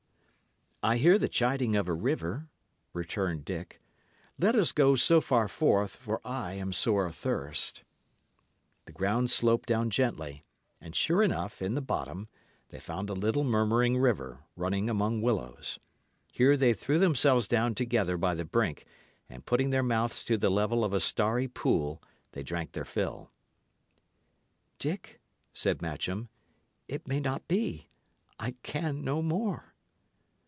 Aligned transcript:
"I 0.83 0.97
hear 0.97 1.19
the 1.19 1.29
chiding 1.29 1.75
of 1.75 1.87
a 1.87 1.93
river," 1.93 2.47
returned 2.91 3.45
Dick. 3.45 3.79
"Let 4.39 4.55
us 4.55 4.71
go 4.71 4.95
so 4.95 5.21
far 5.21 5.47
forth, 5.47 5.95
for 5.95 6.19
I 6.25 6.53
am 6.53 6.73
sore 6.73 7.05
athirst." 7.05 7.83
The 8.85 8.91
ground 8.91 9.29
sloped 9.29 9.69
down 9.69 9.91
gently; 9.91 10.41
and, 10.81 10.95
sure 10.95 11.21
enough, 11.21 11.61
in 11.61 11.75
the 11.75 11.83
bottom, 11.83 12.29
they 12.69 12.79
found 12.79 13.11
a 13.11 13.13
little 13.13 13.43
murmuring 13.43 13.99
river, 13.99 14.39
running 14.55 14.89
among 14.89 15.21
willows. 15.21 15.77
Here 16.31 16.57
they 16.57 16.73
threw 16.73 16.97
themselves 16.97 17.47
down 17.47 17.75
together 17.75 18.17
by 18.17 18.33
the 18.33 18.43
brink; 18.43 18.85
and 19.29 19.45
putting 19.45 19.69
their 19.69 19.83
mouths 19.83 20.25
to 20.25 20.35
the 20.35 20.49
level 20.49 20.83
of 20.83 20.93
a 20.93 20.99
starry 20.99 21.47
pool, 21.47 22.01
they 22.31 22.41
drank 22.41 22.71
their 22.71 22.85
fill. 22.85 23.29
"Dick," 24.79 25.21
said 25.53 25.79
Matcham, 25.83 26.29
"it 26.87 27.07
may 27.07 27.19
not 27.19 27.47
be. 27.47 27.85
I 28.39 28.55
can 28.63 29.03
no 29.03 29.21
more." 29.21 29.67